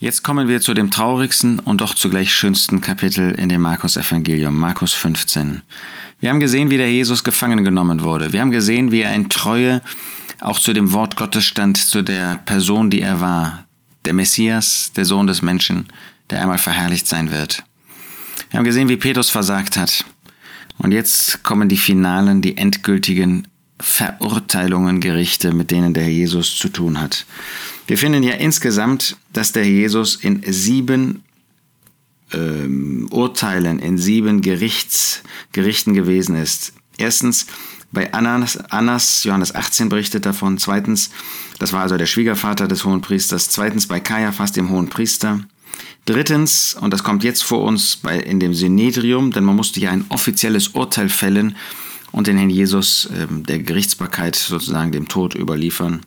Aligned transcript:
Jetzt 0.00 0.22
kommen 0.22 0.46
wir 0.46 0.60
zu 0.60 0.74
dem 0.74 0.92
traurigsten 0.92 1.58
und 1.58 1.80
doch 1.80 1.92
zugleich 1.92 2.32
schönsten 2.32 2.80
Kapitel 2.80 3.32
in 3.32 3.48
dem 3.48 3.62
Markus-Evangelium, 3.62 4.56
Markus 4.56 4.94
15. 4.94 5.62
Wir 6.20 6.30
haben 6.30 6.38
gesehen, 6.38 6.70
wie 6.70 6.76
der 6.76 6.92
Jesus 6.92 7.24
gefangen 7.24 7.64
genommen 7.64 8.04
wurde. 8.04 8.32
Wir 8.32 8.40
haben 8.40 8.52
gesehen, 8.52 8.92
wie 8.92 9.00
er 9.00 9.12
in 9.12 9.28
Treue 9.28 9.82
auch 10.38 10.60
zu 10.60 10.72
dem 10.72 10.92
Wort 10.92 11.16
Gottes 11.16 11.46
stand, 11.46 11.78
zu 11.78 12.02
der 12.02 12.36
Person, 12.46 12.90
die 12.90 13.00
er 13.00 13.20
war, 13.20 13.64
der 14.04 14.12
Messias, 14.12 14.92
der 14.94 15.04
Sohn 15.04 15.26
des 15.26 15.42
Menschen, 15.42 15.88
der 16.30 16.42
einmal 16.42 16.58
verherrlicht 16.58 17.08
sein 17.08 17.32
wird. 17.32 17.64
Wir 18.50 18.58
haben 18.58 18.64
gesehen, 18.64 18.88
wie 18.88 18.98
Petrus 18.98 19.30
versagt 19.30 19.76
hat. 19.76 20.04
Und 20.78 20.92
jetzt 20.92 21.42
kommen 21.42 21.68
die 21.68 21.76
finalen, 21.76 22.40
die 22.40 22.56
endgültigen 22.56 23.48
Verurteilungen, 23.80 25.00
Gerichte, 25.00 25.52
mit 25.52 25.70
denen 25.70 25.94
der 25.94 26.08
Jesus 26.08 26.56
zu 26.56 26.68
tun 26.68 27.00
hat. 27.00 27.26
Wir 27.86 27.96
finden 27.96 28.22
ja 28.22 28.34
insgesamt, 28.34 29.16
dass 29.32 29.52
der 29.52 29.66
Jesus 29.66 30.16
in 30.16 30.42
sieben 30.46 31.22
ähm, 32.32 33.08
Urteilen, 33.10 33.78
in 33.78 33.98
sieben 33.98 34.42
Gerichts, 34.42 35.22
Gerichten 35.52 35.94
gewesen 35.94 36.36
ist. 36.36 36.72
Erstens 36.98 37.46
bei 37.90 38.12
Annas, 38.12 38.58
Annas, 38.70 39.24
Johannes 39.24 39.54
18 39.54 39.88
berichtet 39.88 40.26
davon. 40.26 40.58
Zweitens, 40.58 41.10
das 41.58 41.72
war 41.72 41.82
also 41.82 41.96
der 41.96 42.06
Schwiegervater 42.06 42.68
des 42.68 42.84
Hohen 42.84 43.00
Priesters. 43.00 43.48
Zweitens 43.48 43.86
bei 43.86 44.00
Kaiaphas, 44.00 44.52
dem 44.52 44.68
Hohen 44.70 44.88
Priester. 44.88 45.40
Drittens, 46.04 46.74
und 46.74 46.92
das 46.92 47.02
kommt 47.02 47.24
jetzt 47.24 47.44
vor 47.44 47.62
uns 47.62 47.96
bei, 47.96 48.18
in 48.18 48.40
dem 48.40 48.52
Synedrium, 48.52 49.30
denn 49.30 49.44
man 49.44 49.56
musste 49.56 49.80
ja 49.80 49.90
ein 49.90 50.04
offizielles 50.08 50.68
Urteil 50.68 51.08
fällen 51.08 51.56
und 52.12 52.26
den 52.26 52.36
Herrn 52.36 52.50
Jesus 52.50 53.06
äh, 53.06 53.26
der 53.30 53.60
Gerichtsbarkeit 53.60 54.36
sozusagen 54.36 54.92
dem 54.92 55.08
Tod 55.08 55.34
überliefern. 55.34 56.00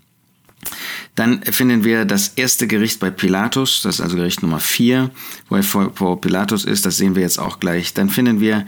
Dann 1.16 1.42
finden 1.44 1.84
wir 1.84 2.06
das 2.06 2.30
erste 2.30 2.68
Gericht 2.68 3.00
bei 3.00 3.10
Pilatus, 3.10 3.82
das 3.82 3.96
ist 3.96 4.02
also 4.02 4.16
Gericht 4.16 4.44
Nummer 4.44 4.60
4, 4.60 5.10
wo 5.50 5.56
er 5.56 5.64
vor, 5.64 6.22
Pilatus 6.22 6.66
ist, 6.66 6.86
das 6.86 6.98
sehen 6.98 7.16
wir 7.16 7.22
jetzt 7.22 7.40
auch 7.40 7.60
gleich. 7.60 7.94
Dann 7.94 8.10
finden 8.10 8.40
wir, 8.40 8.66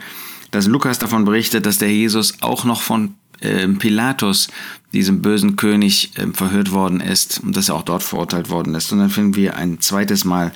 dass 0.51 0.67
Lukas 0.67 0.99
davon 0.99 1.25
berichtet, 1.25 1.65
dass 1.65 1.77
der 1.77 1.91
Jesus 1.91 2.41
auch 2.41 2.63
noch 2.63 2.81
von 2.81 3.15
äh, 3.39 3.67
Pilatus, 3.67 4.49
diesem 4.93 5.21
bösen 5.21 5.55
König, 5.55 6.11
äh, 6.17 6.27
verhört 6.33 6.71
worden 6.71 7.01
ist 7.01 7.39
und 7.39 7.55
dass 7.55 7.69
er 7.69 7.75
auch 7.75 7.83
dort 7.83 8.03
verurteilt 8.03 8.49
worden 8.49 8.75
ist. 8.75 8.91
Und 8.91 8.99
dann 8.99 9.09
finden 9.09 9.35
wir 9.35 9.55
ein 9.55 9.79
zweites 9.79 10.25
Mal 10.25 10.51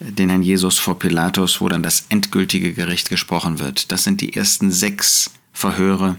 den 0.00 0.28
Herrn 0.30 0.42
Jesus 0.42 0.78
vor 0.78 0.98
Pilatus, 0.98 1.60
wo 1.60 1.68
dann 1.68 1.82
das 1.82 2.06
endgültige 2.08 2.72
Gericht 2.72 3.08
gesprochen 3.08 3.58
wird. 3.58 3.92
Das 3.92 4.04
sind 4.04 4.20
die 4.20 4.34
ersten 4.34 4.70
sechs 4.70 5.30
Verhöre 5.56 6.18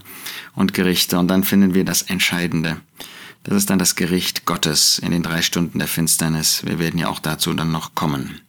und 0.55 0.73
Gerichte. 0.73 1.19
Und 1.19 1.27
dann 1.27 1.43
finden 1.43 1.75
wir 1.75 1.85
das 1.85 2.01
Entscheidende. 2.01 2.77
Das 3.43 3.55
ist 3.55 3.69
dann 3.69 3.77
das 3.77 3.95
Gericht 3.95 4.45
Gottes 4.45 4.97
in 4.97 5.11
den 5.11 5.21
drei 5.21 5.43
Stunden 5.43 5.77
der 5.77 5.87
Finsternis. 5.87 6.65
Wir 6.65 6.79
werden 6.79 6.99
ja 6.99 7.07
auch 7.07 7.19
dazu 7.19 7.53
dann 7.53 7.71
noch 7.71 7.93
kommen. 7.93 8.41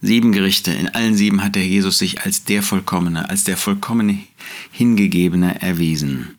Sieben 0.00 0.30
Gerichte. 0.30 0.70
In 0.70 0.88
allen 0.88 1.16
sieben 1.16 1.42
hat 1.42 1.56
der 1.56 1.66
Jesus 1.66 1.98
sich 1.98 2.22
als 2.22 2.44
der 2.44 2.62
Vollkommene, 2.62 3.28
als 3.28 3.42
der 3.42 3.56
vollkommene 3.56 4.20
Hingegebene 4.70 5.60
erwiesen. 5.60 6.38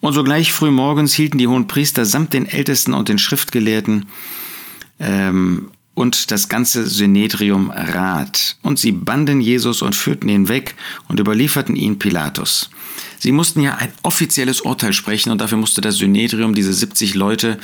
Und 0.00 0.14
sogleich 0.14 0.52
früh 0.52 0.70
morgens 0.70 1.12
hielten 1.12 1.36
die 1.36 1.48
hohen 1.48 1.66
Priester 1.66 2.06
samt 2.06 2.32
den 2.32 2.46
Ältesten 2.46 2.94
und 2.94 3.10
den 3.10 3.18
Schriftgelehrten 3.18 4.06
ähm, 4.98 5.70
und 6.00 6.30
das 6.30 6.48
ganze 6.48 6.86
Synedrium 6.86 7.70
Rat. 7.70 8.56
Und 8.62 8.78
sie 8.78 8.90
banden 8.90 9.42
Jesus 9.42 9.82
und 9.82 9.94
führten 9.94 10.30
ihn 10.30 10.48
weg 10.48 10.74
und 11.08 11.20
überlieferten 11.20 11.76
ihn 11.76 11.98
Pilatus. 11.98 12.70
Sie 13.18 13.32
mussten 13.32 13.60
ja 13.60 13.74
ein 13.74 13.92
offizielles 14.02 14.62
Urteil 14.62 14.94
sprechen 14.94 15.30
und 15.30 15.42
dafür 15.42 15.58
musste 15.58 15.82
das 15.82 15.96
Synedrium, 15.96 16.54
diese 16.54 16.72
70 16.72 17.14
Leute, 17.14 17.58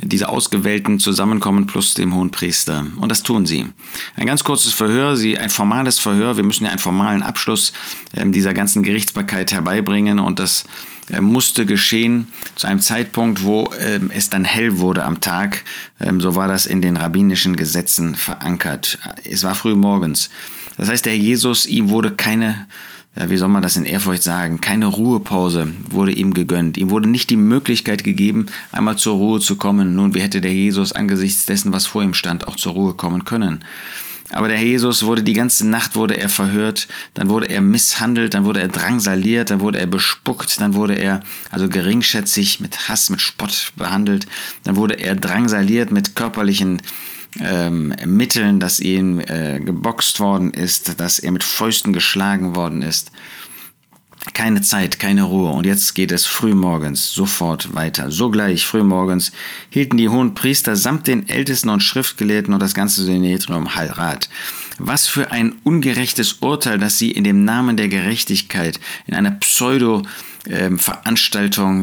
diese 0.00 0.28
Ausgewählten 0.28 1.00
zusammenkommen 1.00 1.66
plus 1.66 1.94
dem 1.94 2.14
hohen 2.14 2.30
Priester. 2.30 2.86
Und 3.00 3.08
das 3.08 3.24
tun 3.24 3.44
sie. 3.44 3.66
Ein 4.14 4.26
ganz 4.26 4.44
kurzes 4.44 4.72
Verhör, 4.72 5.16
sie 5.16 5.36
ein 5.36 5.50
formales 5.50 5.98
Verhör. 5.98 6.36
Wir 6.36 6.44
müssen 6.44 6.64
ja 6.64 6.70
einen 6.70 6.78
formalen 6.78 7.24
Abschluss 7.24 7.72
äh, 8.12 8.24
dieser 8.30 8.54
ganzen 8.54 8.84
Gerichtsbarkeit 8.84 9.50
herbeibringen 9.50 10.20
und 10.20 10.38
das 10.38 10.64
musste 11.20 11.66
geschehen 11.66 12.28
zu 12.54 12.66
einem 12.66 12.80
Zeitpunkt, 12.80 13.42
wo 13.42 13.70
ähm, 13.80 14.10
es 14.14 14.30
dann 14.30 14.44
hell 14.44 14.78
wurde 14.78 15.04
am 15.04 15.20
Tag. 15.20 15.64
Ähm, 16.00 16.20
so 16.20 16.36
war 16.36 16.48
das 16.48 16.66
in 16.66 16.82
den 16.82 16.96
rabbinischen 16.96 17.56
Gesetzen 17.56 18.14
verankert. 18.14 18.98
Es 19.24 19.42
war 19.44 19.54
früh 19.54 19.74
morgens. 19.74 20.30
Das 20.76 20.88
heißt, 20.88 21.06
der 21.06 21.16
Jesus, 21.16 21.66
ihm 21.66 21.90
wurde 21.90 22.12
keine 22.12 22.66
ja, 23.16 23.28
wie 23.28 23.36
soll 23.36 23.48
man 23.48 23.62
das 23.62 23.76
in 23.76 23.84
Ehrfurcht 23.84 24.22
sagen, 24.22 24.60
keine 24.60 24.86
Ruhepause 24.86 25.72
wurde 25.90 26.12
ihm 26.12 26.32
gegönnt. 26.32 26.76
Ihm 26.78 26.90
wurde 26.90 27.08
nicht 27.08 27.28
die 27.28 27.36
Möglichkeit 27.36 28.04
gegeben, 28.04 28.46
einmal 28.70 28.96
zur 28.96 29.16
Ruhe 29.16 29.40
zu 29.40 29.56
kommen. 29.56 29.96
Nun, 29.96 30.14
wie 30.14 30.20
hätte 30.20 30.40
der 30.40 30.54
Jesus 30.54 30.92
angesichts 30.92 31.44
dessen, 31.44 31.72
was 31.72 31.86
vor 31.86 32.04
ihm 32.04 32.14
stand, 32.14 32.46
auch 32.46 32.54
zur 32.54 32.72
Ruhe 32.74 32.94
kommen 32.94 33.24
können? 33.24 33.64
Aber 34.30 34.48
der 34.48 34.62
Jesus 34.62 35.04
wurde 35.04 35.22
die 35.22 35.32
ganze 35.32 35.66
Nacht 35.66 35.96
wurde 35.96 36.16
er 36.16 36.28
verhört, 36.28 36.88
dann 37.14 37.28
wurde 37.28 37.48
er 37.48 37.60
misshandelt, 37.60 38.34
dann 38.34 38.44
wurde 38.44 38.60
er 38.60 38.68
drangsaliert, 38.68 39.50
dann 39.50 39.60
wurde 39.60 39.78
er 39.78 39.86
bespuckt, 39.86 40.60
dann 40.60 40.74
wurde 40.74 40.94
er 40.94 41.22
also 41.50 41.68
geringschätzig 41.68 42.60
mit 42.60 42.88
Hass, 42.88 43.10
mit 43.10 43.20
Spott 43.20 43.72
behandelt, 43.76 44.26
dann 44.64 44.76
wurde 44.76 44.94
er 44.94 45.16
drangsaliert 45.16 45.90
mit 45.90 46.14
körperlichen 46.14 46.80
ähm, 47.40 47.94
Mitteln, 48.06 48.60
dass 48.60 48.80
ihm 48.80 49.20
äh, 49.20 49.60
geboxt 49.60 50.20
worden 50.20 50.52
ist, 50.52 51.00
dass 51.00 51.18
er 51.18 51.32
mit 51.32 51.44
Fäusten 51.44 51.92
geschlagen 51.92 52.56
worden 52.56 52.82
ist. 52.82 53.12
Keine 54.34 54.60
Zeit, 54.60 55.00
keine 55.00 55.22
Ruhe. 55.22 55.50
Und 55.50 55.64
jetzt 55.64 55.94
geht 55.94 56.12
es 56.12 56.26
frühmorgens 56.26 57.10
sofort 57.10 57.74
weiter. 57.74 58.10
Sogleich 58.10 58.66
frühmorgens 58.66 59.32
hielten 59.70 59.96
die 59.96 60.10
hohen 60.10 60.34
Priester 60.34 60.76
samt 60.76 61.06
den 61.06 61.28
Ältesten 61.28 61.70
und 61.70 61.82
Schriftgelehrten 61.82 62.52
und 62.52 62.60
das 62.60 62.74
ganze 62.74 63.02
Synedrium 63.02 63.74
Heilrat. 63.74 64.28
Was 64.78 65.06
für 65.06 65.30
ein 65.30 65.54
ungerechtes 65.64 66.34
Urteil, 66.34 66.78
dass 66.78 66.98
sie 66.98 67.10
in 67.10 67.24
dem 67.24 67.44
Namen 67.44 67.76
der 67.76 67.88
Gerechtigkeit 67.88 68.78
in 69.06 69.14
einer 69.14 69.32
Pseudo 69.32 70.02
ähm, 70.46 70.78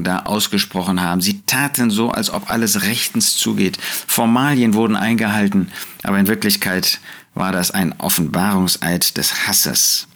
da 0.03 0.19
ausgesprochen 0.25 1.01
haben. 1.01 1.21
Sie 1.21 1.41
taten 1.45 1.89
so, 1.89 2.11
als 2.11 2.29
ob 2.29 2.49
alles 2.49 2.83
rechtens 2.83 3.35
zugeht. 3.35 3.77
Formalien 4.07 4.73
wurden 4.73 4.95
eingehalten, 4.95 5.71
aber 6.03 6.19
in 6.19 6.27
Wirklichkeit 6.27 6.99
war 7.35 7.51
das 7.51 7.71
ein 7.71 7.99
Offenbarungseid 7.99 9.17
des 9.17 9.47
Hasses. 9.47 10.07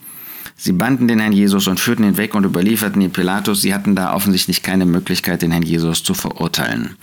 Sie 0.64 0.74
banden 0.74 1.08
den 1.08 1.18
Herrn 1.18 1.34
Jesus 1.34 1.66
und 1.66 1.80
führten 1.80 2.04
ihn 2.04 2.18
weg 2.18 2.36
und 2.36 2.46
überlieferten 2.46 3.02
ihn 3.02 3.10
Pilatus. 3.10 3.64
Sie 3.64 3.74
hatten 3.74 3.96
da 3.96 4.14
offensichtlich 4.14 4.62
keine 4.62 4.86
Möglichkeit, 4.86 5.42
den 5.42 5.50
Herrn 5.50 5.64
Jesus 5.64 6.04
zu 6.04 6.14
verurteilen. 6.14 6.98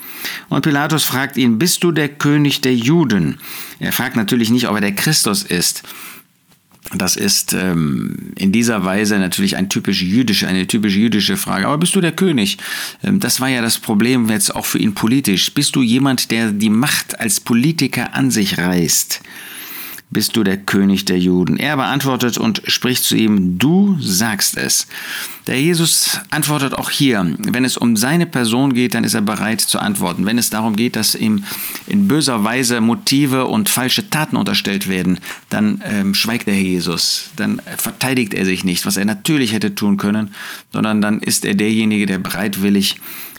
Und 0.48 0.62
Pilatus 0.62 1.02
fragt 1.02 1.36
ihn, 1.36 1.58
bist 1.58 1.82
du 1.82 1.90
der 1.90 2.08
König 2.08 2.60
der 2.60 2.76
Juden? 2.76 3.40
Er 3.80 3.90
fragt 3.90 4.14
natürlich 4.14 4.50
nicht, 4.50 4.68
ob 4.68 4.76
er 4.76 4.80
der 4.80 4.94
Christus 4.94 5.42
ist. 5.42 5.82
Das 6.94 7.16
ist 7.16 7.52
ähm, 7.52 8.32
in 8.36 8.52
dieser 8.52 8.84
Weise 8.84 9.18
natürlich 9.18 9.56
ein 9.56 9.68
typisch 9.68 10.02
jüdische, 10.02 10.46
eine 10.46 10.68
typisch 10.68 10.94
jüdische 10.94 11.36
Frage. 11.36 11.66
Aber 11.66 11.78
bist 11.78 11.96
du 11.96 12.00
der 12.00 12.12
König? 12.12 12.58
Ähm, 13.02 13.18
das 13.18 13.40
war 13.40 13.48
ja 13.48 13.60
das 13.60 13.80
Problem 13.80 14.28
jetzt 14.28 14.54
auch 14.54 14.66
für 14.66 14.78
ihn 14.78 14.94
politisch. 14.94 15.52
Bist 15.52 15.74
du 15.74 15.82
jemand, 15.82 16.30
der 16.30 16.52
die 16.52 16.70
Macht 16.70 17.18
als 17.18 17.40
Politiker 17.40 18.14
an 18.14 18.30
sich 18.30 18.56
reißt? 18.56 19.20
Bist 20.10 20.36
du 20.36 20.42
der 20.42 20.56
König 20.56 21.04
der 21.04 21.18
Juden. 21.18 21.58
Er 21.58 21.76
beantwortet 21.76 22.38
und 22.38 22.62
spricht 22.66 23.04
zu 23.04 23.14
ihm, 23.14 23.58
du 23.58 23.98
sagst 24.00 24.56
es. 24.56 24.86
Der 25.46 25.60
Jesus 25.60 26.20
antwortet 26.30 26.74
auch 26.74 26.90
hier, 26.90 27.34
wenn 27.38 27.64
es 27.64 27.76
um 27.76 27.96
seine 27.96 28.26
Person 28.26 28.72
geht, 28.72 28.94
dann 28.94 29.04
ist 29.04 29.14
er 29.14 29.20
bereit 29.20 29.60
zu 29.60 29.78
antworten. 29.78 30.24
Wenn 30.26 30.38
es 30.38 30.50
darum 30.50 30.76
geht, 30.76 30.96
dass 30.96 31.14
ihm 31.14 31.44
in 31.86 32.08
böser 32.08 32.42
Weise 32.44 32.80
Motive 32.80 33.46
und 33.46 33.68
falsche 33.68 34.08
Taten 34.08 34.36
unterstellt 34.36 34.88
werden, 34.88 35.20
dann 35.50 35.82
ähm, 35.84 36.14
schweigt 36.14 36.46
der 36.46 36.60
Jesus, 36.60 37.30
dann 37.36 37.60
verteidigt 37.76 38.34
er 38.34 38.44
sich 38.44 38.64
nicht, 38.64 38.86
was 38.86 38.96
er 38.96 39.04
natürlich 39.04 39.52
hätte 39.52 39.74
tun 39.74 39.96
können, 39.96 40.34
sondern 40.72 41.00
dann 41.00 41.20
ist 41.20 41.44
er 41.44 41.54
derjenige, 41.54 42.06
der 42.06 42.18
bereitwillig 42.18 42.96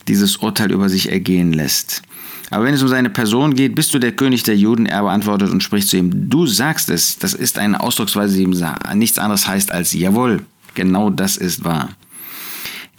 dieses 0.07 0.37
Urteil 0.37 0.71
über 0.71 0.89
sich 0.89 1.11
ergehen 1.11 1.53
lässt. 1.53 2.01
Aber 2.49 2.65
wenn 2.65 2.73
es 2.73 2.81
um 2.81 2.87
seine 2.87 3.09
Person 3.09 3.53
geht, 3.53 3.75
bist 3.75 3.93
du 3.93 3.99
der 3.99 4.11
König 4.11 4.43
der 4.43 4.57
Juden? 4.57 4.85
Er 4.85 5.03
beantwortet 5.03 5.51
und 5.51 5.61
spricht 5.61 5.87
zu 5.87 5.97
ihm, 5.97 6.29
du 6.29 6.47
sagst 6.47 6.89
es. 6.89 7.17
Das 7.19 7.33
ist 7.33 7.59
eine 7.59 7.79
Ausdrucksweise, 7.79 8.37
die 8.37 8.47
nichts 8.95 9.19
anderes 9.19 9.47
heißt 9.47 9.71
als 9.71 9.93
jawohl, 9.93 10.41
genau 10.73 11.09
das 11.09 11.37
ist 11.37 11.63
wahr. 11.63 11.89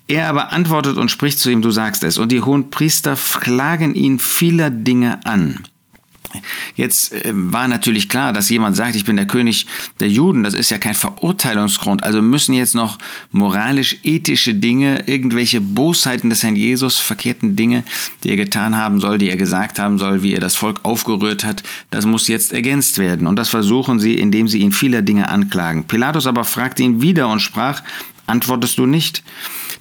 Er 0.07 0.29
aber 0.29 0.53
antwortet 0.53 0.97
und 0.97 1.11
spricht 1.11 1.39
zu 1.39 1.51
ihm, 1.51 1.63
du 1.63 1.71
sagst 1.71 2.03
es. 2.03 2.19
Und 2.19 2.33
die 2.33 2.43
hohen 2.43 2.71
Priester 2.71 3.17
klagen 3.17 3.95
ihn 3.95 4.19
vieler 4.19 4.71
Dinge 4.71 5.25
an. 5.25 5.61
Jetzt 6.77 7.13
äh, 7.13 7.33
war 7.35 7.69
natürlich 7.69 8.09
klar, 8.09 8.33
dass 8.33 8.49
jemand 8.49 8.77
sagt, 8.77 8.95
ich 8.95 9.05
bin 9.05 9.17
der 9.17 9.27
König 9.27 9.67
der 9.99 10.09
Juden. 10.09 10.43
Das 10.43 10.55
ist 10.55 10.71
ja 10.71 10.79
kein 10.79 10.95
Verurteilungsgrund. 10.95 12.03
Also 12.03 12.23
müssen 12.23 12.55
jetzt 12.55 12.75
noch 12.75 12.99
moralisch-ethische 13.33 14.55
Dinge, 14.55 15.05
irgendwelche 15.07 15.61
Bosheiten 15.61 16.31
des 16.31 16.43
Herrn 16.43 16.57
Jesus, 16.57 16.99
verkehrten 16.99 17.57
Dinge, 17.57 17.85
die 18.23 18.31
er 18.31 18.37
getan 18.37 18.77
haben 18.77 19.01
soll, 19.01 19.19
die 19.19 19.31
er 19.31 19.37
gesagt 19.37 19.79
haben 19.79 19.99
soll, 19.99 20.23
wie 20.23 20.35
er 20.35 20.41
das 20.41 20.57
Volk 20.57 20.81
aufgerührt 20.85 21.45
hat, 21.45 21.63
das 21.91 22.07
muss 22.07 22.29
jetzt 22.29 22.53
ergänzt 22.53 22.99
werden. 22.99 23.27
Und 23.27 23.37
das 23.37 23.49
versuchen 23.49 24.01
sie, 24.01 24.15
indem 24.15 24.49
sie 24.49 24.59
ihn 24.59 24.73
vieler 24.73 25.03
Dinge 25.03 25.29
anklagen. 25.29 25.85
Pilatus 25.85 26.27
aber 26.27 26.45
fragte 26.45 26.83
ihn 26.83 27.03
wieder 27.03 27.29
und 27.29 27.41
sprach, 27.41 27.83
antwortest 28.27 28.79
du 28.79 28.87
nicht? 28.87 29.23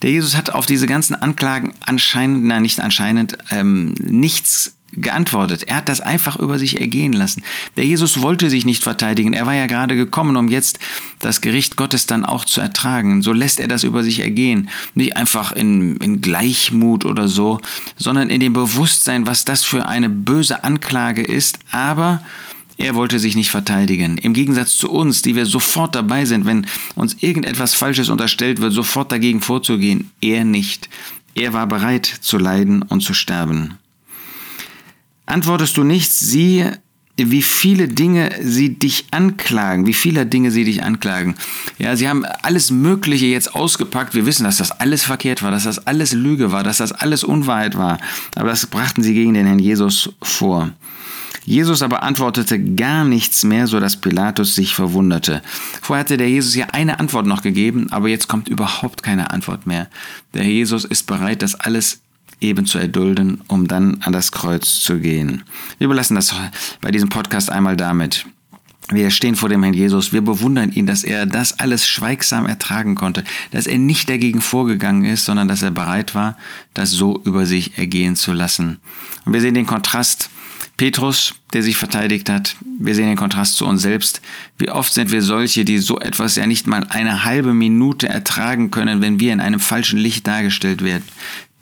Der 0.02 0.12
Jesus 0.12 0.36
hat 0.36 0.52
auf 0.52 0.66
diese 0.66 0.88
ganzen 0.88 1.16
Anklagen 1.16 1.74
anscheinend, 1.86 2.46
nein, 2.46 2.62
nicht 2.62 2.80
anscheinend, 2.80 3.38
ähm, 3.52 3.94
nichts 4.00 4.76
geantwortet. 4.94 5.64
Er 5.64 5.78
hat 5.78 5.90
das 5.90 6.02
einfach 6.02 6.38
über 6.38 6.60
sich 6.60 6.80
ergehen 6.80 7.14
lassen. 7.14 7.44
Der 7.78 7.86
Jesus 7.86 8.22
wollte 8.22 8.50
sich 8.50 8.66
nicht 8.66 8.84
verteidigen. 8.84 9.34
Er 9.34 9.46
war 9.46 9.54
ja 9.54 9.68
gerade 9.68 9.96
gekommen, 9.96 10.36
um 10.38 10.48
jetzt 10.48 10.80
das 11.20 11.42
Gericht 11.42 11.76
Gottes 11.76 12.06
dann 12.06 12.26
auch 12.26 12.46
zu 12.46 12.62
ertragen. 12.62 13.22
So 13.22 13.34
lässt 13.34 13.60
er 13.60 13.68
das 13.68 13.84
über 13.84 14.04
sich 14.04 14.20
ergehen. 14.20 14.70
Nicht 14.96 15.18
einfach 15.18 15.52
in, 15.52 15.98
in 15.98 16.22
Gleichmut 16.22 17.06
oder 17.06 17.28
so, 17.28 17.60
sondern 17.98 18.30
in 18.30 18.40
dem 18.40 18.54
Bewusstsein, 18.54 19.28
was 19.28 19.46
das 19.46 19.64
für 19.64 19.88
eine 19.88 20.10
böse 20.10 20.64
Anklage 20.64 21.24
ist. 21.24 21.60
Aber 21.72 22.22
er 22.78 22.96
wollte 22.96 23.20
sich 23.20 23.36
nicht 23.36 23.52
verteidigen. 23.52 24.18
Im 24.18 24.34
Gegensatz 24.34 24.78
zu 24.78 24.90
uns, 24.90 25.22
die 25.22 25.36
wir 25.36 25.46
sofort 25.46 25.96
dabei 25.96 26.24
sind, 26.24 26.46
wenn 26.46 26.66
uns 26.96 27.18
irgendetwas 27.20 27.74
Falsches 27.74 28.08
unterstellt 28.08 28.62
wird, 28.62 28.72
sofort 28.72 29.12
dagegen 29.12 29.42
vorzugehen. 29.42 30.12
Er 30.22 30.46
nicht. 30.46 30.90
Er 31.36 31.52
war 31.52 31.68
bereit 31.68 32.06
zu 32.06 32.38
leiden 32.38 32.82
und 32.82 33.02
zu 33.02 33.14
sterben. 33.14 33.78
Antwortest 35.30 35.78
du 35.78 35.84
nicht, 35.84 36.12
sieh, 36.12 36.66
wie 37.18 37.42
viele 37.42 37.88
Dinge 37.88 38.32
sie 38.42 38.80
dich 38.80 39.06
anklagen, 39.12 39.86
wie 39.86 39.94
viele 39.94 40.26
Dinge 40.26 40.50
sie 40.50 40.64
dich 40.64 40.84
anklagen. 40.84 41.36
Ja, 41.78 41.96
sie 41.96 42.10
haben 42.10 42.26
alles 42.42 42.72
Mögliche 42.72 43.28
jetzt 43.28 43.54
ausgepackt. 43.54 44.16
Wir 44.16 44.26
wissen, 44.26 44.44
dass 44.44 44.58
das 44.58 44.72
alles 44.72 45.04
verkehrt 45.04 45.44
war, 45.44 45.52
dass 45.52 45.66
das 45.66 45.86
alles 45.86 46.14
Lüge 46.14 46.52
war, 46.52 46.64
dass 46.64 46.78
das 46.78 46.92
alles 46.92 47.24
Unwahrheit 47.24 47.78
war. 47.78 48.00
Aber 48.36 48.50
das 48.50 48.66
brachten 48.66 49.04
sie 49.04 49.14
gegen 49.14 49.34
den 49.36 49.46
Herrn 49.46 49.60
Jesus 49.60 50.10
vor. 50.22 50.72
Jesus 51.46 51.82
aber 51.82 52.04
antwortete 52.04 52.60
gar 52.60 53.06
nichts 53.06 53.44
mehr, 53.44 53.68
so 53.68 53.80
dass 53.80 53.98
Pilatus 53.98 54.56
sich 54.56 54.74
verwunderte. 54.74 55.42
Vorher 55.82 56.02
hatte 56.02 56.18
der 56.18 56.30
Jesus 56.30 56.56
ja 56.56 56.68
eine 56.72 57.00
Antwort 57.00 57.26
noch 57.26 57.42
gegeben, 57.42 57.88
aber 57.92 58.08
jetzt 58.08 58.28
kommt 58.28 58.48
überhaupt 58.48 59.04
keine 59.04 59.32
Antwort 59.32 59.66
mehr. 59.66 59.88
Der 60.34 60.44
Jesus 60.44 60.86
ist 60.86 61.08
bereit, 61.08 61.42
das 61.42 61.56
alles 61.56 62.02
eben 62.42 62.66
zu 62.66 62.78
erdulden, 62.78 63.42
um 63.48 63.68
dann 63.68 64.02
an 64.02 64.14
das 64.14 64.32
Kreuz 64.32 64.82
zu 64.82 65.00
gehen. 65.00 65.44
Wir 65.78 65.86
überlassen 65.86 66.16
das 66.16 66.34
bei 66.82 66.92
diesem 66.92 67.10
Podcast 67.10 67.52
einmal 67.52 67.78
damit. 67.78 68.26
Wir 68.92 69.12
stehen 69.12 69.36
vor 69.36 69.50
dem 69.50 69.62
Herrn 69.62 69.76
Jesus, 69.76 70.14
wir 70.14 70.22
bewundern 70.22 70.72
ihn, 70.72 70.88
dass 70.88 71.04
er 71.04 71.28
das 71.28 71.60
alles 71.60 71.88
schweigsam 71.88 72.48
ertragen 72.48 72.96
konnte, 72.96 73.24
dass 73.52 73.68
er 73.68 73.78
nicht 73.78 74.10
dagegen 74.10 74.42
vorgegangen 74.42 75.06
ist, 75.06 75.26
sondern 75.26 75.48
dass 75.48 75.62
er 75.62 75.70
bereit 75.70 76.16
war, 76.16 76.38
das 76.74 76.90
so 76.90 77.22
über 77.24 77.46
sich 77.46 77.78
ergehen 77.78 78.16
zu 78.16 78.34
lassen. 78.34 78.80
Und 79.26 79.34
wir 79.34 79.42
sehen 79.42 79.54
den 79.54 79.68
Kontrast 79.68 80.32
Petrus, 80.80 81.36
der 81.52 81.62
sich 81.62 81.76
verteidigt 81.76 82.30
hat. 82.30 82.56
Wir 82.80 82.96
sehen 82.96 83.10
den 83.10 83.18
Kontrast 83.18 83.58
zu 83.58 83.66
uns 83.66 83.82
selbst. 83.82 84.22
Wie 84.58 84.70
oft 84.70 84.94
sind 84.94 85.12
wir 85.12 85.22
solche, 85.22 85.66
die 85.66 85.78
so 85.78 86.00
etwas 86.00 86.38
ja 86.38 86.48
nicht 86.48 86.68
mal 86.68 86.88
eine 86.88 87.26
halbe 87.26 87.54
Minute 87.54 88.08
ertragen 88.08 88.72
können, 88.72 89.02
wenn 89.02 89.20
wir 89.20 89.34
in 89.34 89.42
einem 89.42 89.60
falschen 89.60 90.00
Licht 90.00 90.26
dargestellt 90.26 90.82
werden. 90.82 91.04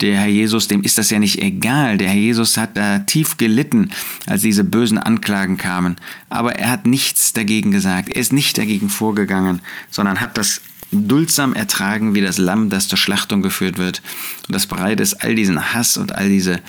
Der 0.02 0.20
Herr 0.20 0.28
Jesus, 0.28 0.68
dem 0.68 0.84
ist 0.84 1.00
das 1.00 1.10
ja 1.10 1.18
nicht 1.18 1.42
egal. 1.42 1.98
Der 1.98 2.10
Herr 2.10 2.16
Jesus 2.16 2.58
hat 2.58 2.78
da 2.78 3.00
tief 3.00 3.38
gelitten, 3.38 3.90
als 4.28 4.44
diese 4.44 4.64
bösen 4.64 5.00
Anklagen 5.00 5.58
kamen. 5.58 5.96
Aber 6.30 6.54
er 6.54 6.70
hat 6.70 6.86
nichts 6.86 7.34
dagegen 7.34 7.72
gesagt. 7.72 8.10
Er 8.10 8.22
ist 8.22 8.32
nicht 8.32 8.56
dagegen 8.56 8.88
vorgegangen, 8.88 9.62
sondern 9.90 10.22
hat 10.22 10.38
das 10.38 10.62
duldsam 10.92 11.56
ertragen 11.56 12.14
wie 12.14 12.22
das 12.22 12.38
Lamm, 12.38 12.70
das 12.70 12.88
zur 12.88 13.00
Schlachtung 13.00 13.42
geführt 13.42 13.80
wird 13.80 14.04
und 14.48 14.54
das 14.54 14.68
bereit 14.68 15.00
ist, 15.00 15.16
all 15.16 15.34
diesen 15.34 15.74
Hass 15.74 15.98
und 15.98 16.14
all 16.14 16.30
diese 16.30 16.62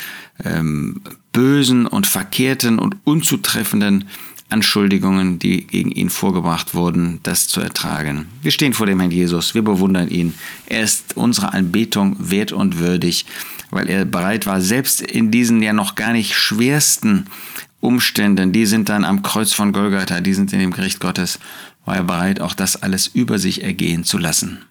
ähm, 0.44 1.02
bösen 1.32 1.86
und 1.86 2.06
verkehrten 2.06 2.78
und 2.78 2.96
unzutreffenden 3.04 4.04
Anschuldigungen, 4.50 5.38
die 5.38 5.66
gegen 5.66 5.90
ihn 5.90 6.08
vorgebracht 6.08 6.74
wurden, 6.74 7.20
das 7.22 7.48
zu 7.48 7.60
ertragen. 7.60 8.26
Wir 8.42 8.50
stehen 8.50 8.72
vor 8.72 8.86
dem 8.86 8.98
Herrn 8.98 9.10
Jesus, 9.10 9.54
wir 9.54 9.62
bewundern 9.62 10.08
ihn. 10.08 10.34
Er 10.66 10.82
ist 10.82 11.16
unserer 11.16 11.52
Anbetung 11.52 12.16
wert 12.18 12.52
und 12.52 12.78
würdig, 12.78 13.26
weil 13.70 13.90
er 13.90 14.06
bereit 14.06 14.46
war, 14.46 14.60
selbst 14.60 15.02
in 15.02 15.30
diesen 15.30 15.62
ja 15.62 15.74
noch 15.74 15.94
gar 15.96 16.12
nicht 16.12 16.34
schwersten 16.34 17.26
Umständen, 17.80 18.52
die 18.52 18.66
sind 18.66 18.88
dann 18.88 19.04
am 19.04 19.22
Kreuz 19.22 19.52
von 19.52 19.72
Golgatha, 19.72 20.20
die 20.20 20.34
sind 20.34 20.52
in 20.52 20.60
dem 20.60 20.72
Gericht 20.72 20.98
Gottes, 20.98 21.38
war 21.84 21.96
er 21.96 22.04
bereit, 22.04 22.40
auch 22.40 22.54
das 22.54 22.82
alles 22.82 23.06
über 23.06 23.38
sich 23.38 23.62
ergehen 23.62 24.04
zu 24.04 24.18
lassen. 24.18 24.64